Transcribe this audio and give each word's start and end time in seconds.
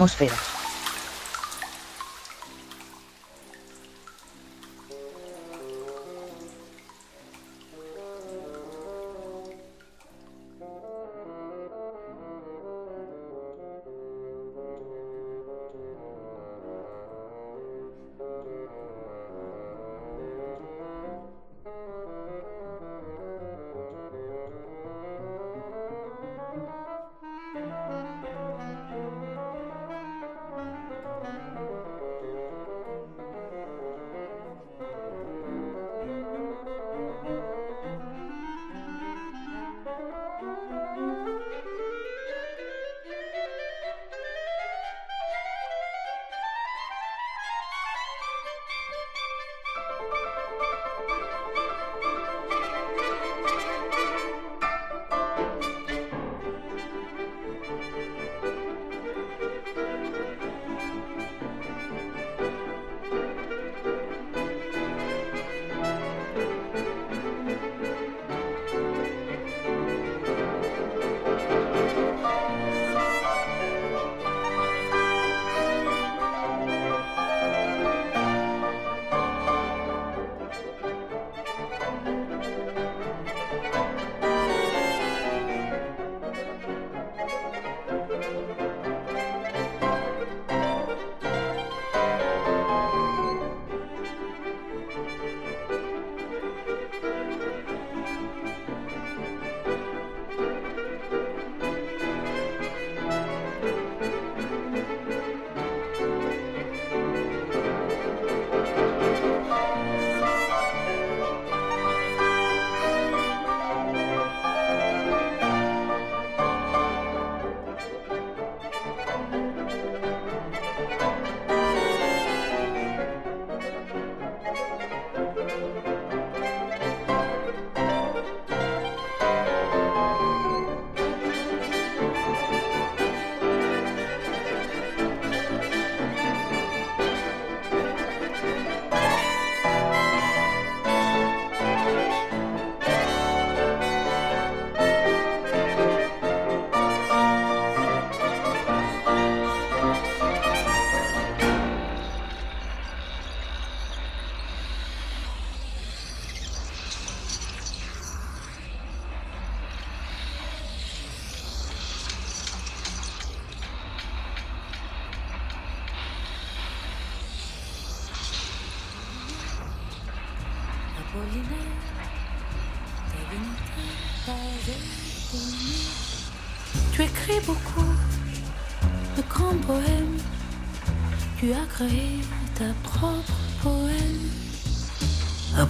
atmósfera. 0.00 0.49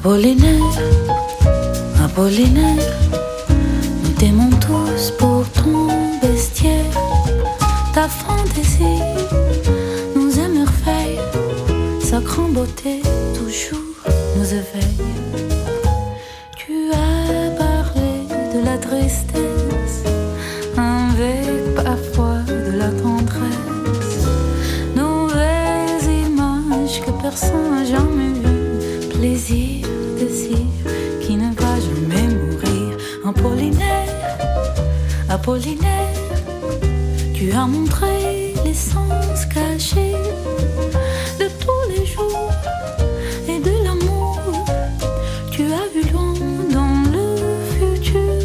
Apollinaire, 0.02 0.80
Apollinaire, 2.02 2.96
nous 4.02 4.12
t'aimons 4.18 4.48
tous 4.58 5.10
pour 5.18 5.44
ton 5.50 5.88
bestiaire. 6.22 6.86
Ta 7.92 8.08
fantaisie 8.08 9.02
nous 10.16 10.38
émerveille, 10.38 11.20
sa 12.00 12.18
grande 12.20 12.54
beauté 12.54 13.02
toujours 13.34 13.78
nous 14.38 14.46
éveille. 14.46 15.04
Tu 16.56 16.90
as 16.92 17.50
parlé 17.58 18.24
de 18.54 18.64
la 18.64 18.78
tristesse 18.78 20.04
avec 20.78 21.74
parfois 21.74 22.38
de 22.48 22.78
la 22.78 22.88
tendresse. 22.88 24.24
Nouvelles 24.96 26.26
images 26.26 27.02
que 27.04 27.10
personne 27.20 27.70
n'a 27.70 27.84
jamais 27.84 28.09
Apollinaire, 35.42 36.36
tu 37.32 37.50
as 37.52 37.66
montré 37.66 38.52
les 38.62 38.74
sens 38.74 39.46
cachés 39.46 40.14
de 41.38 41.48
tous 41.62 41.82
les 41.88 42.04
jours 42.04 42.52
et 43.48 43.58
de 43.58 43.70
l'amour. 43.82 44.38
Tu 45.50 45.62
as 45.62 45.88
vu 45.94 46.02
loin 46.12 46.34
dans 46.70 47.10
le 47.10 47.26
futur. 47.72 48.44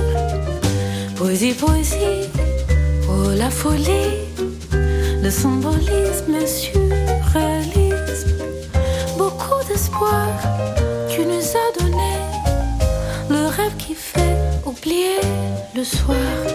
Poésie, 1.17 1.53
poésie, 1.53 2.29
oh 3.09 3.29
la 3.37 3.49
folie, 3.49 4.29
le 5.21 5.29
symbolisme, 5.29 6.31
le 6.39 6.47
surréalisme. 6.47 8.37
Beaucoup 9.17 9.61
d'espoir, 9.67 10.29
tu 11.09 11.25
nous 11.25 11.45
as 11.61 11.71
donné 11.77 12.13
le 13.29 13.47
rêve 13.47 13.75
qui 13.77 13.95
fait 13.95 14.37
oublier 14.65 15.19
le 15.75 15.83
soir. 15.83 16.54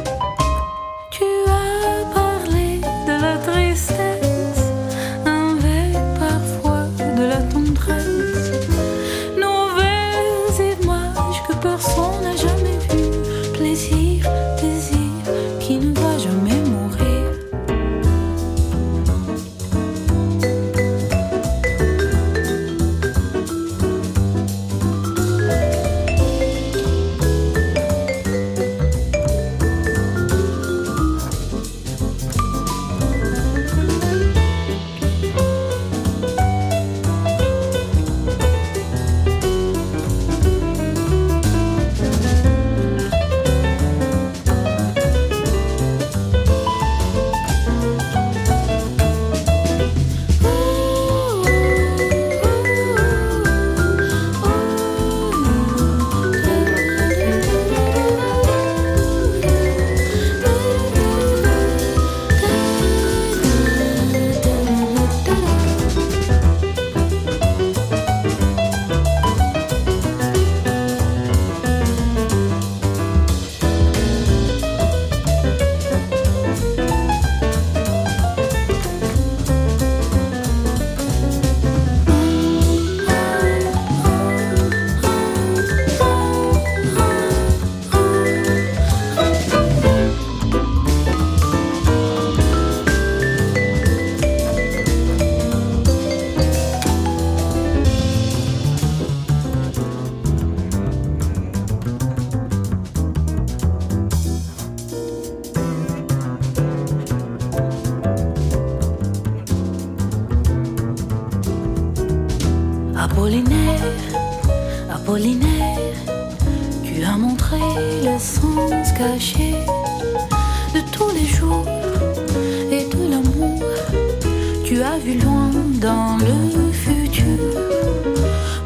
Tu 124.81 124.87
as 124.87 124.97
vu 124.97 125.19
loin 125.19 125.51
dans 125.79 126.17
le 126.17 126.73
futur. 126.73 127.37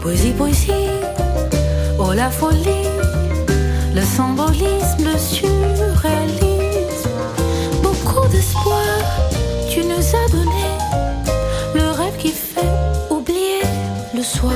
Poésie, 0.01 0.31
poésie, 0.31 0.71
oh 1.99 2.13
la 2.13 2.31
folie, 2.31 2.87
le 3.93 4.01
symbolisme, 4.01 5.07
le 5.13 5.19
surréalisme. 5.19 7.11
Beaucoup 7.83 8.29
d'espoir, 8.29 8.95
tu 9.69 9.81
nous 9.81 10.07
as 10.21 10.31
donné 10.31 10.69
le 11.75 11.91
rêve 11.91 12.17
qui 12.17 12.29
fait 12.29 12.61
oublier 13.11 13.63
le 14.15 14.23
soir. 14.23 14.53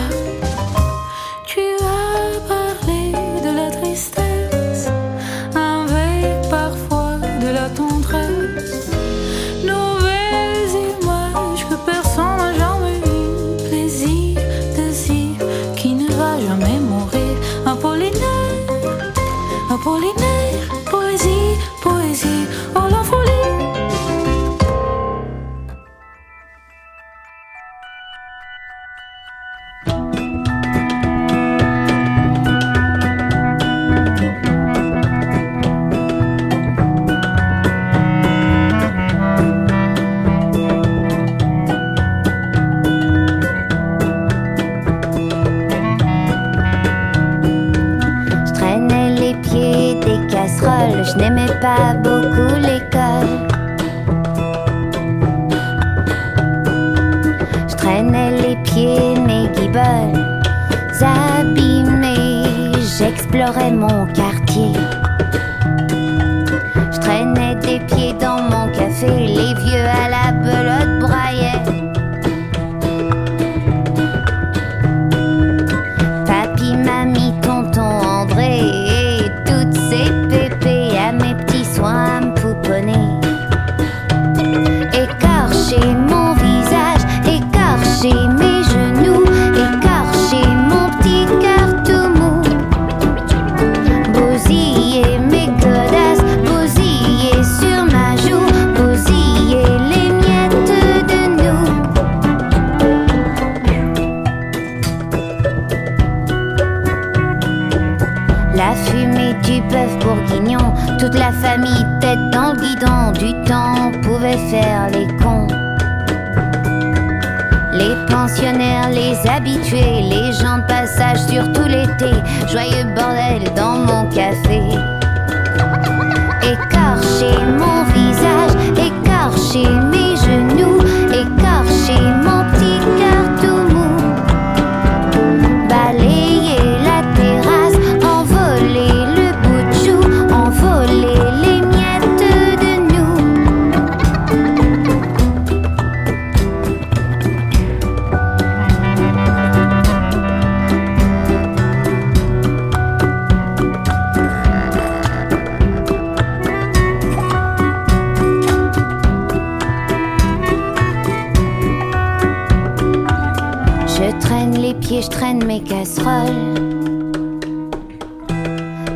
casseroles. 165.61 166.59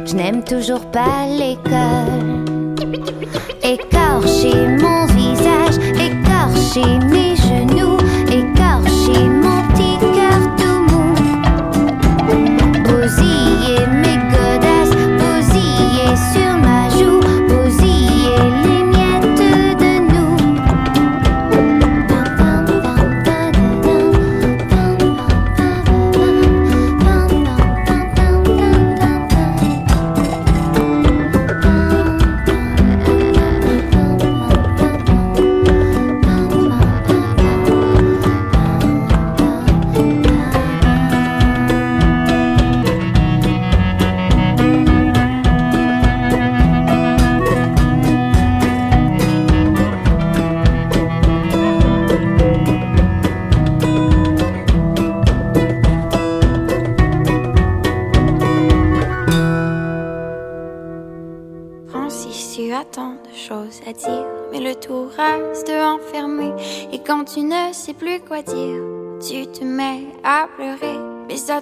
Je 0.07 0.14
n'aime 0.14 0.42
toujours 0.45 0.85
pas 0.90 1.26
l'école. 1.26 2.75
Écorcher 3.62 4.54
mon 4.83 5.07
visage, 5.07 5.78
écorcher 5.95 6.99
mon 7.07 7.12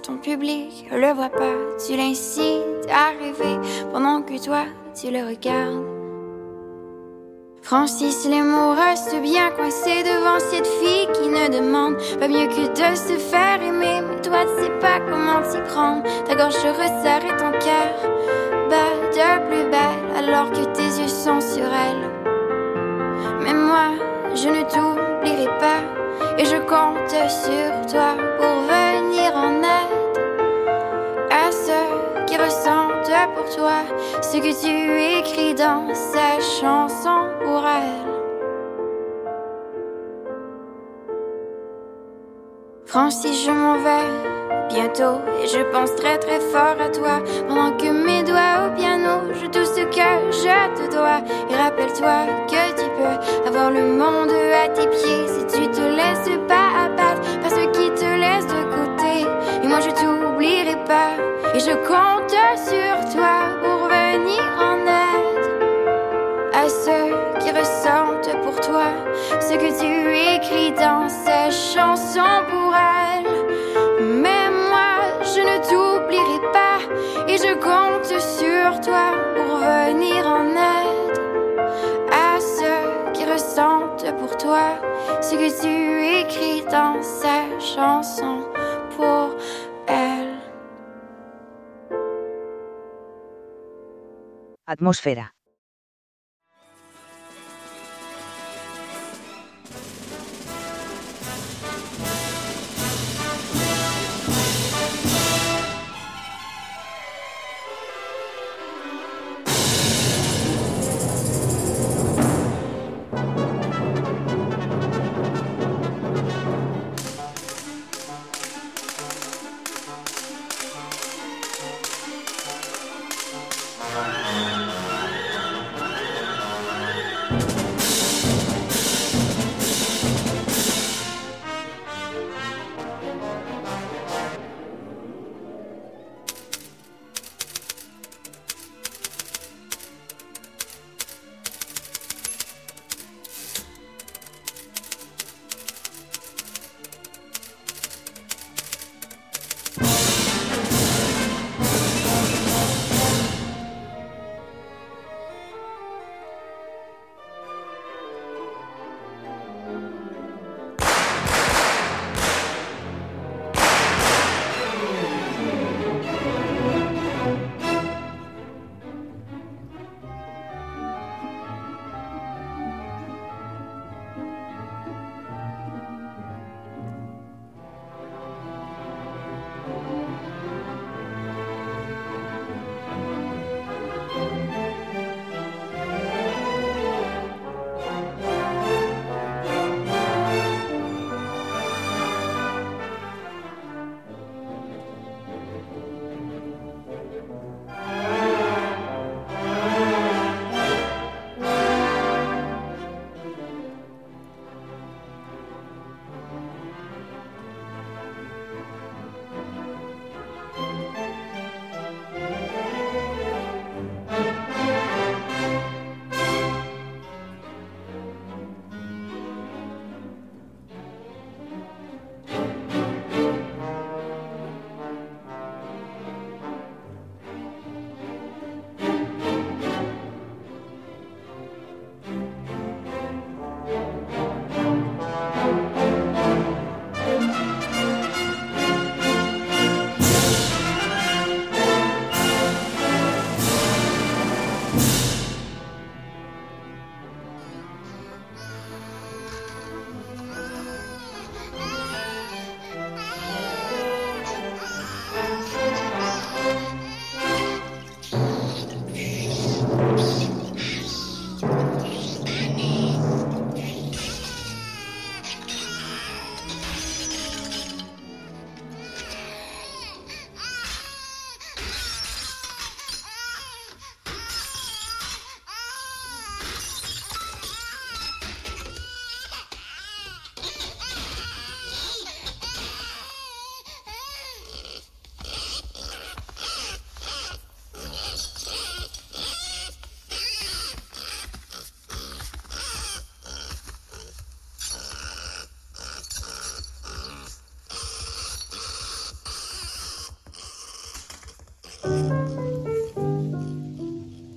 ton 0.01 0.17
public 0.17 0.87
le 0.91 1.13
voit 1.13 1.29
pas, 1.29 1.53
tu 1.85 1.95
l'incites 1.95 2.87
à 2.89 3.09
rêver 3.19 3.57
pendant 3.91 4.21
que 4.21 4.43
toi 4.43 4.65
tu 4.95 5.11
le 5.11 5.27
regardes. 5.27 5.85
Francis, 7.61 8.27
les 8.27 8.41
mots 8.41 8.73
restent 8.73 9.21
bien 9.21 9.51
coincés 9.51 10.03
devant 10.03 10.39
cette 10.39 10.67
fille 10.67 11.07
qui 11.13 11.29
ne 11.29 11.47
demande 11.47 11.95
pas 12.19 12.27
mieux 12.27 12.47
que 12.47 12.67
de 12.67 12.95
se 12.95 13.17
faire 13.19 13.61
aimer. 13.61 14.01
Mais 14.01 14.19
toi, 14.21 14.39
tu 14.45 14.63
sais 14.63 14.71
pas 14.79 14.99
comment 14.99 15.41
t'y 15.47 15.61
prendre. 15.71 16.03
Ta 16.25 16.35
gorge 16.35 16.53
se 16.53 16.67
resserre 16.67 17.23
et 17.23 17.37
ton 17.37 17.51
cœur 17.51 17.93
bat 18.69 18.91
de 19.11 19.47
plus 19.47 19.69
belle 19.69 20.17
alors 20.17 20.51
que 20.51 20.65
tes 20.73 21.01
yeux 21.01 21.07
sont 21.07 21.39
sur 21.39 21.63
elle. 21.63 22.09
Mais 23.43 23.53
moi, 23.53 23.91
je 24.33 24.49
ne 24.49 24.63
je 24.63 24.90
compte 26.71 27.09
sur 27.09 27.85
toi 27.91 28.15
pour 28.39 28.55
venir 28.71 29.35
en 29.35 29.61
aide 29.61 30.01
ressentent 32.43 33.35
pour 33.35 33.55
toi, 33.55 33.83
ce 34.21 34.37
que 34.37 34.53
tu 34.61 35.19
écris 35.19 35.53
dans 35.53 35.93
ces 35.93 36.41
chansons 36.59 37.27
pour 37.43 37.63
elle. 37.67 38.11
Francis, 42.85 43.45
je 43.45 43.51
m'en 43.51 43.77
vais 43.77 44.09
bientôt 44.69 45.19
et 45.41 45.47
je 45.47 45.61
pense 45.71 45.95
très 45.95 46.17
très 46.17 46.39
fort 46.39 46.77
à 46.79 46.89
toi 46.89 47.21
pendant 47.47 47.71
que 47.77 47.89
mes 47.89 48.23
doigts 48.23 48.67
au 48.67 48.75
piano 48.75 49.33
jouent 49.33 49.47
tout 49.47 49.65
ce 49.65 49.83
que 49.97 50.09
je 50.31 50.75
te 50.75 50.91
dois. 50.93 51.21
Et 51.49 51.55
rappelle-toi 51.55 52.25
que 52.47 52.63
tu 52.79 52.89
peux 52.97 53.47
avoir 53.47 53.71
le 53.71 53.85
monde 53.85 54.31
à 54.63 54.67
tes 54.69 54.87
pieds 54.87 55.27
si 55.27 55.45
tu 55.47 55.67
te 55.69 55.81
laisses 55.81 56.37
pas 56.47 56.60
je 61.65 61.75
compte 61.75 62.35
sur 62.57 63.13
toi 63.13 63.35
pour 63.61 63.87
venir 63.87 64.41
en 64.59 64.77
aide 64.81 65.45
à 66.53 66.67
ceux 66.67 67.13
qui 67.39 67.51
ressentent 67.51 68.35
pour 68.43 68.59
toi 68.61 68.87
ce 69.39 69.53
que 69.53 69.69
tu 69.79 69.91
écris 70.35 70.71
dans 70.71 71.07
ces 71.07 71.51
chansons 71.51 72.41
pour 72.49 72.73
elle. 72.73 73.31
Mais 74.21 74.49
moi 74.69 74.93
je 75.21 75.41
ne 75.41 75.57
t'oublierai 75.69 76.39
pas 76.51 76.79
et 77.27 77.37
je 77.37 77.53
compte 77.69 78.05
sur 78.05 78.81
toi 78.81 79.11
pour 79.35 79.57
venir 79.57 80.25
en 80.25 80.45
aide 80.47 81.19
à 82.11 82.39
ceux 82.39 83.11
qui 83.13 83.23
ressentent 83.31 84.15
pour 84.17 84.35
toi 84.37 84.79
ce 85.21 85.35
que 85.35 85.61
tu 85.61 86.21
écris 86.21 86.63
dans 86.71 87.01
ces 87.03 87.75
chansons 87.75 88.45
pour 88.95 89.35
Atmósfera. 94.71 95.35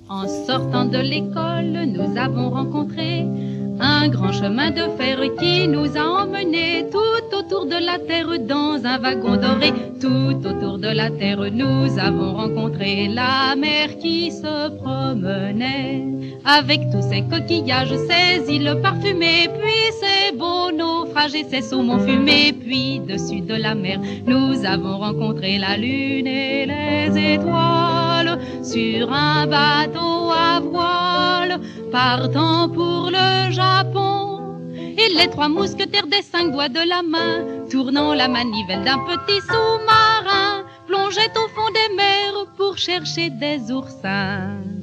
En 0.09 0.27
sortant 0.47 0.85
de 0.85 0.97
l'école, 0.97 1.85
nous 1.87 2.17
avons 2.17 2.49
rencontré 2.49 3.25
un 3.79 4.07
grand 4.07 4.31
chemin 4.31 4.71
de 4.71 4.87
fer 4.97 5.19
qui 5.39 5.67
nous 5.67 5.95
a 5.95 6.23
emmenés 6.23 6.87
tout 6.91 7.37
autour 7.37 7.65
de 7.65 7.75
la 7.85 7.99
terre 7.99 8.39
dans 8.47 8.83
un 8.85 8.97
wagon 8.97 9.35
doré. 9.35 9.73
Tout 10.01 10.47
autour 10.47 10.79
de 10.79 10.87
la 10.87 11.11
terre, 11.11 11.51
nous 11.51 11.99
avons 11.99 12.33
rencontré 12.33 13.07
la 13.09 13.55
mer 13.55 13.97
qui 13.99 14.31
se 14.31 14.69
promenait 14.77 16.03
avec 16.45 16.89
tous 16.91 17.01
ses 17.01 17.23
coquillages, 17.23 17.95
ses 18.07 18.51
îles 18.51 18.79
parfumées, 18.81 19.49
puis 19.59 19.91
et 21.33 21.45
ses 21.49 21.61
saumons 21.61 21.99
fumés. 21.99 22.53
Puis 22.53 22.99
dessus 22.99 23.41
de 23.41 23.55
la 23.55 23.73
mer, 23.73 23.99
nous 24.25 24.65
avons 24.65 24.97
rencontré 24.97 25.57
la 25.57 25.77
lune 25.77 26.27
et 26.27 26.65
les 26.65 27.35
étoiles. 27.35 28.39
sur 28.63 29.13
un 29.13 29.45
bateau 29.47 30.31
à 30.31 30.59
voile, 30.59 31.59
partant 31.91 32.67
pour 32.67 33.11
le 33.11 33.51
Japon. 33.51 34.41
Et 34.97 35.09
les 35.17 35.29
trois 35.29 35.49
mousquetaires 35.49 36.07
des 36.07 36.21
cinq 36.21 36.51
doigts 36.51 36.69
de 36.69 36.87
la 36.87 37.01
main, 37.03 37.45
tournant 37.69 38.13
la 38.13 38.27
manivelle 38.27 38.83
d'un 38.83 38.99
petit 38.99 39.41
sous-marin, 39.41 40.63
plongeaient 40.87 41.37
au 41.37 41.47
fond 41.55 41.69
des 41.73 41.95
mers 41.95 42.45
pour 42.57 42.77
chercher 42.77 43.29
des 43.29 43.71
oursins. 43.71 44.74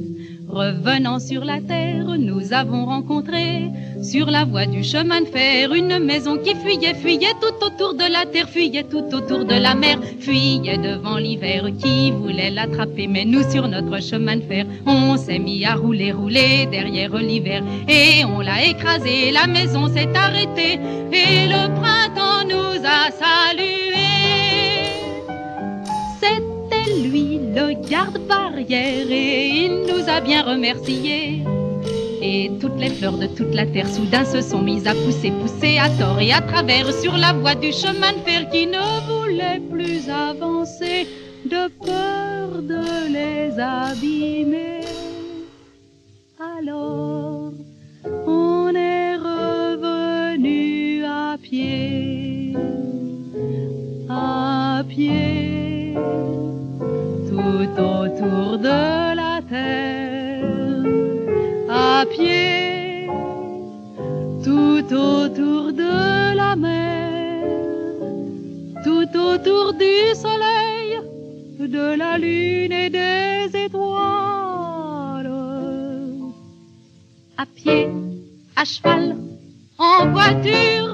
Revenant 0.53 1.19
sur 1.19 1.47
la 1.47 1.63
terre, 1.63 2.05
nous 2.19 2.53
avons 2.53 2.85
rencontré 2.85 3.71
sur 4.03 4.31
la 4.31 4.45
voie 4.45 4.67
du 4.67 4.85
chemin 4.85 5.23
de 5.23 5.27
fer 5.27 5.73
une 5.73 5.99
maison 5.99 6.37
qui 6.37 6.55
fuyait, 6.55 6.93
fuyait 6.93 7.33
tout 7.41 7.65
autour 7.65 7.95
de 7.95 8.05
la 8.13 8.27
terre, 8.27 8.51
fuyait 8.51 8.83
tout 8.83 9.07
autour 9.15 9.47
de 9.47 9.55
la 9.55 9.75
mer, 9.75 9.99
fuyait 10.21 10.77
devant 10.77 11.17
l'hiver 11.17 11.71
qui 11.79 12.11
voulait 12.11 12.51
l'attraper. 12.51 13.07
Mais 13.07 13.25
nous, 13.25 13.51
sur 13.51 13.67
notre 13.67 14.03
chemin 14.03 14.37
de 14.37 14.43
fer, 14.43 14.67
on 14.85 15.17
s'est 15.17 15.39
mis 15.39 15.65
à 15.65 15.75
rouler, 15.75 16.13
rouler 16.13 16.69
derrière 16.71 17.17
l'hiver 17.17 17.63
et 17.89 18.23
on 18.27 18.41
l'a 18.41 18.63
écrasé. 18.67 19.31
La 19.31 19.47
maison 19.47 19.89
s'est 19.89 20.15
arrêtée 20.15 20.79
et 21.13 21.47
le 21.47 21.75
printemps 21.81 22.47
nous 22.47 22.79
a 22.85 23.11
salués. 23.11 23.82
Garde-barrière, 27.93 29.11
et 29.11 29.49
il 29.65 29.73
nous 29.89 30.05
a 30.09 30.19
bien 30.23 30.43
remerciés. 30.53 31.43
Et 32.23 32.51
toutes 32.61 32.79
les 32.85 32.89
fleurs 32.89 33.19
de 33.19 33.27
toute 33.27 33.55
la 33.55 33.67
terre 33.67 33.91
soudain 33.97 34.25
se 34.25 34.41
sont 34.41 34.63
mises 34.63 34.87
à 34.87 34.95
pousser, 34.95 35.31
pousser 35.43 35.77
à 35.77 35.91
tort 35.99 36.19
et 36.19 36.33
à 36.33 36.41
travers 36.41 36.91
sur 37.03 37.15
la 37.25 37.33
voie 37.35 37.55
du 37.55 37.71
chemin 37.71 38.13
de 38.15 38.23
fer 38.27 38.49
qui 38.51 38.65
ne 38.67 38.87
voulait 39.09 39.61
plus 39.75 40.09
avancer 40.09 41.07
de 41.45 41.63
peur 41.89 42.63
de 42.73 42.85
les 43.17 43.49
abîmer. 43.61 44.81
Alors, 46.61 47.53
on 48.27 48.75
est 48.75 49.17
revenu 49.17 51.05
à 51.05 51.37
pied, 51.43 52.55
à 54.09 54.83
pied, 54.89 55.52
autour 57.79 58.59
de 58.59 59.15
la 59.15 59.41
terre, 59.49 60.85
à 61.71 62.05
pied, 62.07 63.07
tout 64.45 64.95
autour 64.95 65.73
de 65.73 66.37
la 66.37 66.57
mer, 66.57 67.43
tout 68.85 69.19
autour 69.19 69.73
du 69.75 70.15
soleil, 70.15 71.01
de 71.59 71.97
la 71.97 72.19
lune 72.19 72.73
et 72.73 72.91
des 72.91 73.57
étoiles. 73.65 75.31
À 77.39 77.47
pied, 77.47 77.89
à 78.57 78.65
cheval, 78.65 79.17
en 79.79 80.11
voiture 80.13 80.92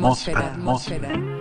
Atmósfera. 0.00 0.54
Atmósfera. 0.54 1.39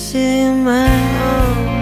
see 0.00 0.48
my 0.48 0.88
home. 1.18 1.79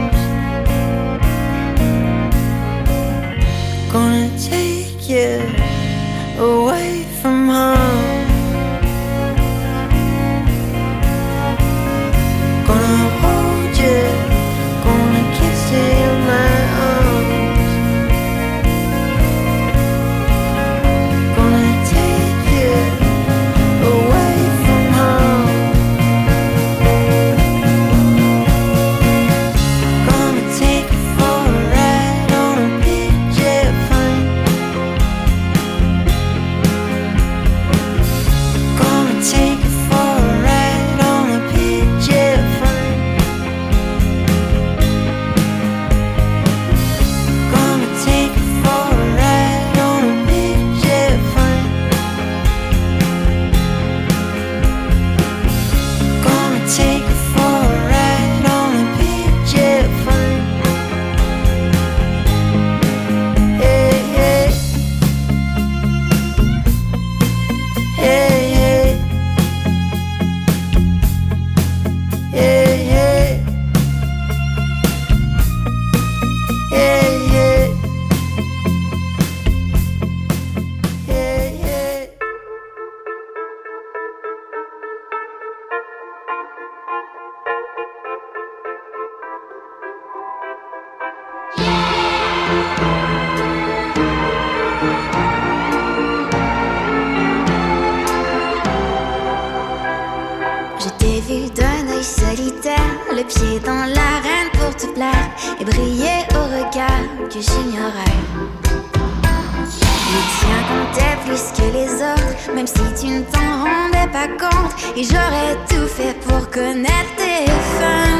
même 112.58 112.66
si 112.66 113.00
tu 113.00 113.06
ne 113.12 113.20
t'en 113.20 113.52
rendais 113.62 114.10
pas 114.12 114.26
compte. 114.26 114.72
Et 114.96 115.04
j'aurais 115.04 115.54
tout 115.68 115.86
fait 115.86 116.14
pour 116.26 116.50
connaître 116.50 117.14
tes 117.16 117.46
fins. 117.78 118.18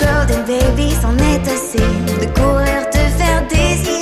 Golden 0.00 0.44
Baby, 0.44 0.94
c'en 1.02 1.16
est 1.16 1.44
assez 1.54 1.88
de 2.20 2.26
courir, 2.38 2.88
te 2.90 3.02
faire 3.18 3.42
désir 3.48 3.97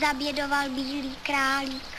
zabědoval 0.00 0.68
bílý 0.70 1.16
králík. 1.22 1.97